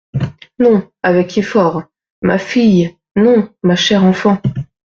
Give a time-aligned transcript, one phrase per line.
[0.57, 1.83] Non, Avec effort.
[2.23, 2.95] ma fille…
[3.15, 4.41] non, ma chère enfant…